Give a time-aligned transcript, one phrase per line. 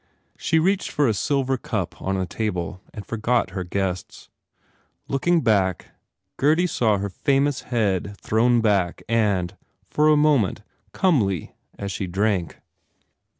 [0.35, 4.29] She reached for a silver cup on a table and forgot her guests.
[5.07, 9.55] Looking back, 109 THE FAIR REWARDS Gurdy saw her famous head thrown back and,
[9.91, 12.59] for a moment, comely as she drank.